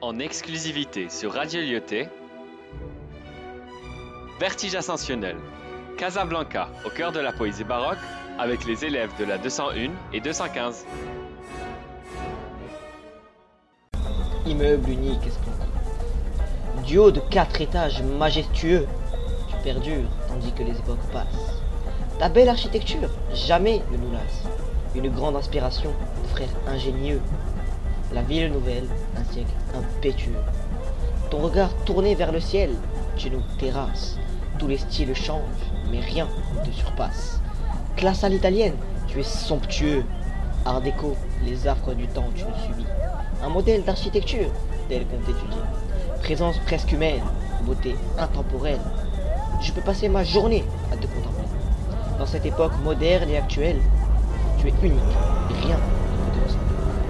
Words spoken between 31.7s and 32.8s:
tourné vers le ciel,